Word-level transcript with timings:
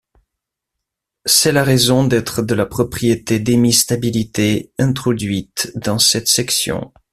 C'est 1.27 1.51
la 1.51 1.63
raison 1.63 2.03
d'être 2.03 2.41
de 2.41 2.55
la 2.55 2.65
propriété 2.65 3.39
d'hémi-stabilité 3.39 4.71
introduite 4.79 5.71
dans 5.75 5.99
cette 5.99 6.27
section. 6.27 6.91